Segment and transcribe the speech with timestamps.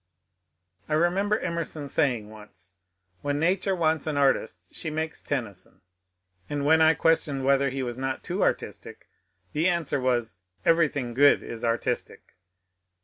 [0.89, 2.73] I remember Emerson saying once,"
[3.21, 5.81] When nature wants an artist she makes Tennyson,"
[6.49, 9.07] and when I questioned whether he was not too artistic,
[9.53, 12.33] the answer was," Everything good is artistic."